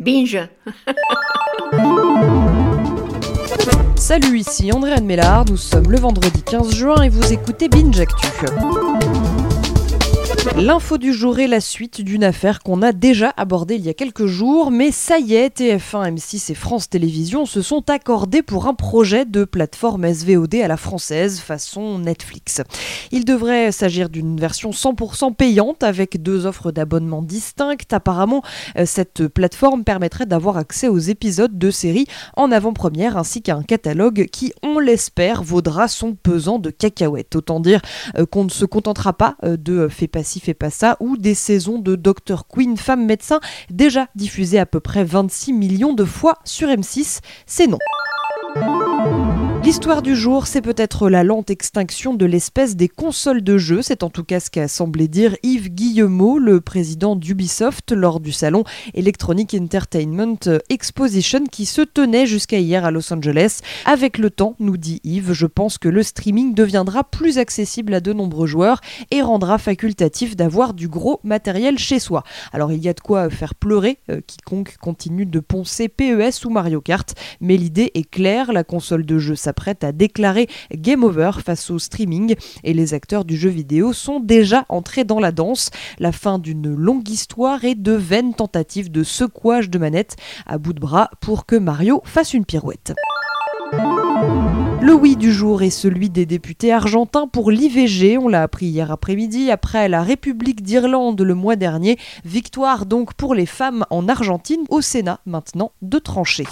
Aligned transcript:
Binge. 0.00 0.48
Salut, 3.96 4.38
ici 4.38 4.72
Andréane 4.72 5.04
Mélard, 5.04 5.44
nous 5.44 5.58
sommes 5.58 5.90
le 5.90 5.98
vendredi 5.98 6.42
15 6.42 6.74
juin 6.74 7.02
et 7.02 7.10
vous 7.10 7.32
écoutez 7.32 7.68
Binge 7.68 8.00
Actu. 8.00 8.26
L'info 10.60 10.98
du 10.98 11.14
jour 11.14 11.38
est 11.38 11.46
la 11.46 11.62
suite 11.62 12.02
d'une 12.02 12.22
affaire 12.22 12.60
qu'on 12.60 12.82
a 12.82 12.92
déjà 12.92 13.32
abordée 13.38 13.76
il 13.76 13.80
y 13.86 13.88
a 13.88 13.94
quelques 13.94 14.26
jours, 14.26 14.70
mais 14.70 14.90
ça 14.90 15.18
y 15.18 15.34
est, 15.34 15.58
TF1, 15.58 16.14
M6 16.14 16.52
et 16.52 16.54
France 16.54 16.90
Télévisions 16.90 17.46
se 17.46 17.62
sont 17.62 17.88
accordés 17.88 18.42
pour 18.42 18.66
un 18.66 18.74
projet 18.74 19.24
de 19.24 19.44
plateforme 19.44 20.12
SVOD 20.12 20.56
à 20.56 20.68
la 20.68 20.76
française 20.76 21.40
façon 21.40 21.98
Netflix. 22.00 22.60
Il 23.10 23.24
devrait 23.24 23.72
s'agir 23.72 24.10
d'une 24.10 24.38
version 24.38 24.68
100% 24.68 25.34
payante 25.34 25.82
avec 25.82 26.22
deux 26.22 26.44
offres 26.44 26.72
d'abonnement 26.72 27.22
distinctes. 27.22 27.94
Apparemment, 27.94 28.42
euh, 28.76 28.84
cette 28.84 29.28
plateforme 29.28 29.82
permettrait 29.82 30.26
d'avoir 30.26 30.58
accès 30.58 30.88
aux 30.88 30.98
épisodes 30.98 31.56
de 31.56 31.70
séries 31.70 32.06
en 32.36 32.52
avant-première 32.52 33.16
ainsi 33.16 33.40
qu'à 33.40 33.56
un 33.56 33.62
catalogue 33.62 34.26
qui, 34.30 34.52
on 34.62 34.78
l'espère, 34.78 35.42
vaudra 35.42 35.88
son 35.88 36.14
pesant 36.14 36.58
de 36.58 36.68
cacahuètes. 36.68 37.34
Autant 37.34 37.60
dire 37.60 37.80
euh, 38.18 38.26
qu'on 38.26 38.44
ne 38.44 38.50
se 38.50 38.66
contentera 38.66 39.14
pas 39.14 39.36
euh, 39.42 39.56
de 39.56 39.88
fait 39.88 40.06
passer 40.06 40.49
pas 40.54 40.70
ça, 40.70 40.96
ou 41.00 41.16
des 41.16 41.34
saisons 41.34 41.78
de 41.78 41.96
Dr 41.96 42.46
Queen, 42.48 42.76
femme 42.76 43.06
médecin, 43.06 43.40
déjà 43.70 44.06
diffusées 44.14 44.58
à 44.58 44.66
peu 44.66 44.80
près 44.80 45.04
26 45.04 45.52
millions 45.52 45.92
de 45.92 46.04
fois 46.04 46.38
sur 46.44 46.68
M6. 46.68 47.20
C'est 47.46 47.66
non. 47.66 47.78
L'histoire 49.62 50.00
du 50.00 50.16
jour, 50.16 50.46
c'est 50.46 50.62
peut-être 50.62 51.10
la 51.10 51.22
lente 51.22 51.50
extinction 51.50 52.14
de 52.14 52.24
l'espèce 52.24 52.76
des 52.76 52.88
consoles 52.88 53.42
de 53.42 53.58
jeux. 53.58 53.82
C'est 53.82 54.02
en 54.02 54.08
tout 54.08 54.24
cas 54.24 54.40
ce 54.40 54.50
qu'a 54.50 54.68
semblé 54.68 55.06
dire 55.06 55.36
Yves 55.42 55.68
Guillemot, 55.68 56.38
le 56.38 56.62
président 56.62 57.14
d'Ubisoft, 57.14 57.92
lors 57.92 58.20
du 58.20 58.32
salon 58.32 58.64
Electronic 58.94 59.54
Entertainment 59.54 60.38
Exposition 60.70 61.44
qui 61.44 61.66
se 61.66 61.82
tenait 61.82 62.24
jusqu'à 62.24 62.58
hier 62.58 62.86
à 62.86 62.90
Los 62.90 63.12
Angeles. 63.12 63.60
Avec 63.84 64.16
le 64.16 64.30
temps, 64.30 64.56
nous 64.60 64.78
dit 64.78 65.02
Yves, 65.04 65.34
je 65.34 65.46
pense 65.46 65.76
que 65.76 65.90
le 65.90 66.02
streaming 66.02 66.54
deviendra 66.54 67.04
plus 67.04 67.36
accessible 67.36 67.92
à 67.92 68.00
de 68.00 68.14
nombreux 68.14 68.46
joueurs 68.46 68.80
et 69.10 69.20
rendra 69.20 69.58
facultatif 69.58 70.36
d'avoir 70.36 70.72
du 70.72 70.88
gros 70.88 71.20
matériel 71.22 71.78
chez 71.78 71.98
soi. 71.98 72.24
Alors 72.54 72.72
il 72.72 72.82
y 72.82 72.88
a 72.88 72.94
de 72.94 73.00
quoi 73.00 73.28
faire 73.28 73.54
pleurer 73.54 73.98
euh, 74.08 74.22
quiconque 74.26 74.78
continue 74.78 75.26
de 75.26 75.38
poncer 75.38 75.88
PES 75.88 76.46
ou 76.46 76.50
Mario 76.50 76.80
Kart, 76.80 77.14
mais 77.42 77.58
l'idée 77.58 77.90
est 77.92 78.08
claire, 78.08 78.54
la 78.54 78.64
console 78.64 79.04
de 79.04 79.18
jeu 79.18 79.36
s'apprête 79.50 79.82
à 79.82 79.90
déclarer 79.90 80.46
Game 80.72 81.02
Over 81.02 81.32
face 81.44 81.70
au 81.70 81.80
streaming 81.80 82.36
et 82.62 82.72
les 82.72 82.94
acteurs 82.94 83.24
du 83.24 83.36
jeu 83.36 83.50
vidéo 83.50 83.92
sont 83.92 84.20
déjà 84.20 84.64
entrés 84.68 85.02
dans 85.02 85.18
la 85.18 85.32
danse. 85.32 85.70
La 85.98 86.12
fin 86.12 86.38
d'une 86.38 86.72
longue 86.72 87.08
histoire 87.08 87.64
et 87.64 87.74
de 87.74 87.90
vaines 87.90 88.32
tentatives 88.32 88.92
de 88.92 89.02
secouage 89.02 89.68
de 89.68 89.78
manette 89.80 90.14
à 90.46 90.56
bout 90.56 90.72
de 90.72 90.78
bras 90.78 91.10
pour 91.20 91.46
que 91.46 91.56
Mario 91.56 92.00
fasse 92.04 92.32
une 92.32 92.44
pirouette. 92.44 92.94
Le 94.80 94.94
oui 94.94 95.16
du 95.16 95.32
jour 95.32 95.62
est 95.62 95.70
celui 95.70 96.10
des 96.10 96.26
députés 96.26 96.72
argentins 96.72 97.26
pour 97.26 97.50
l'IVG. 97.50 98.18
On 98.18 98.28
l'a 98.28 98.44
appris 98.44 98.66
hier 98.66 98.92
après-midi 98.92 99.50
après 99.50 99.88
la 99.88 100.04
République 100.04 100.62
d'Irlande 100.62 101.20
le 101.20 101.34
mois 101.34 101.56
dernier. 101.56 101.98
Victoire 102.24 102.86
donc 102.86 103.14
pour 103.14 103.34
les 103.34 103.46
femmes 103.46 103.84
en 103.90 104.08
Argentine. 104.08 104.62
Au 104.68 104.80
Sénat 104.80 105.18
maintenant 105.26 105.72
de 105.82 105.98
trancher. 105.98 106.44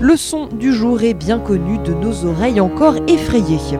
Le 0.00 0.16
son 0.16 0.46
du 0.46 0.74
jour 0.74 1.02
est 1.02 1.14
bien 1.14 1.38
connu 1.38 1.78
de 1.78 1.94
nos 1.94 2.26
oreilles 2.26 2.60
encore 2.60 2.96
effrayées. 3.08 3.78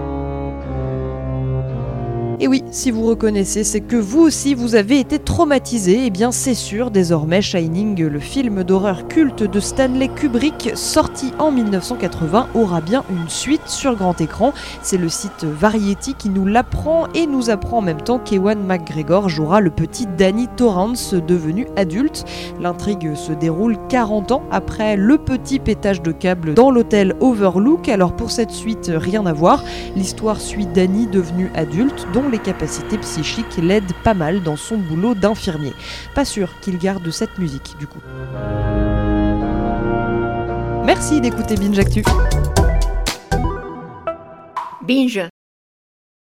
Et 2.43 2.49
oui, 2.49 2.65
si 2.71 2.91
vous 2.91 3.05
reconnaissez, 3.05 3.65
c'est 3.65 3.83
que 3.83 3.97
vous 3.97 4.23
aussi 4.23 4.55
vous 4.55 4.75
avez 4.75 4.99
été 4.99 5.19
traumatisé. 5.19 5.93
Et 5.93 6.07
eh 6.07 6.11
bien 6.11 6.33
c'est 6.33 6.55
sûr, 6.55 6.91
désormais 6.91 7.43
Shining, 7.43 8.03
le 8.03 8.19
film 8.19 8.65
d'horreur 8.65 9.09
culte 9.09 9.43
de 9.43 9.61
Stanley 9.61 10.09
Kubrick, 10.09 10.71
sorti 10.75 11.33
en 11.39 11.53
1980, 11.53 12.49
aura 12.55 12.81
bien 12.81 13.05
une 13.11 13.29
suite 13.29 13.69
sur 13.69 13.95
grand 13.95 14.19
écran. 14.23 14.55
C'est 14.81 14.97
le 14.97 15.11
site 15.11 15.45
Variety 15.45 16.15
qui 16.15 16.31
nous 16.31 16.47
l'apprend 16.47 17.09
et 17.15 17.27
nous 17.27 17.51
apprend 17.51 17.79
en 17.79 17.83
même 17.83 18.01
temps 18.01 18.19
qu'Ewan 18.19 18.65
McGregor 18.65 19.29
jouera 19.29 19.61
le 19.61 19.71
petit 19.71 20.07
Danny 20.07 20.49
Torrance 20.57 21.13
devenu 21.13 21.67
adulte. 21.77 22.25
L'intrigue 22.59 23.17
se 23.17 23.33
déroule 23.33 23.77
40 23.91 24.33
ans 24.33 24.43
après 24.51 24.97
le 24.97 25.19
petit 25.19 25.59
pétage 25.59 26.01
de 26.01 26.11
câble 26.11 26.55
dans 26.55 26.71
l'hôtel 26.71 27.17
Overlook. 27.21 27.91
Alors 27.91 28.17
pour 28.17 28.31
cette 28.31 28.51
suite, 28.51 28.91
rien 28.95 29.27
à 29.27 29.35
voir. 29.35 29.63
L'histoire 29.95 30.41
suit 30.41 30.65
Danny 30.65 31.07
devenu 31.07 31.51
adulte 31.55 32.07
les 32.31 32.39
capacités 32.39 32.99
psychiques 32.99 33.57
l'aident 33.61 33.93
pas 34.05 34.15
mal 34.15 34.43
dans 34.43 34.57
son 34.57 34.79
boulot 34.79 35.15
d'infirmier. 35.15 35.73
Pas 36.15 36.25
sûr 36.25 36.49
qu'il 36.61 36.79
garde 36.79 37.11
cette 37.11 37.39
musique 37.39 37.77
du 37.79 37.87
coup. 37.87 38.01
Merci 40.85 41.21
d'écouter 41.21 41.57
Binge 41.57 41.79
Actu. 41.79 42.03
Binge. 44.83 45.29